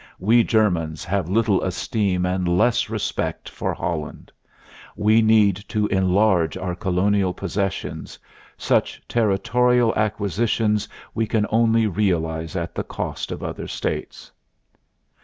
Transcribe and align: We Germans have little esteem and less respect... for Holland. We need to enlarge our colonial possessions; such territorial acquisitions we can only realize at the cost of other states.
We 0.17 0.43
Germans 0.43 1.03
have 1.05 1.29
little 1.29 1.61
esteem 1.63 2.25
and 2.25 2.57
less 2.57 2.89
respect... 2.89 3.47
for 3.47 3.71
Holland. 3.71 4.31
We 4.95 5.21
need 5.21 5.57
to 5.67 5.85
enlarge 5.89 6.57
our 6.57 6.73
colonial 6.73 7.35
possessions; 7.35 8.17
such 8.57 8.99
territorial 9.07 9.93
acquisitions 9.95 10.89
we 11.13 11.27
can 11.27 11.45
only 11.51 11.85
realize 11.85 12.55
at 12.55 12.73
the 12.73 12.83
cost 12.83 13.31
of 13.31 13.43
other 13.43 13.67
states. 13.67 14.31